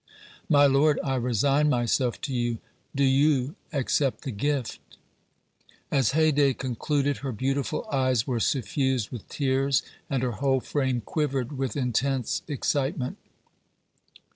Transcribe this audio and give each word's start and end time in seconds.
My 0.49 0.65
lord, 0.65 0.97
I 1.03 1.13
resign 1.13 1.69
myself 1.69 2.19
to 2.21 2.33
you. 2.33 2.57
Do 2.95 3.03
you 3.03 3.53
accept 3.71 4.23
the 4.23 4.31
gift?" 4.31 4.79
As 5.91 6.13
Haydée 6.13 6.57
concluded, 6.57 7.17
her 7.17 7.31
beautiful 7.31 7.85
eyes 7.91 8.25
were 8.25 8.39
suffused 8.39 9.11
with 9.11 9.29
tears 9.29 9.83
and 10.09 10.23
her 10.23 10.31
whole 10.31 10.59
frame 10.59 11.01
quivered 11.01 11.55
with 11.55 11.77
intense 11.77 12.41
excitement. 12.47 13.19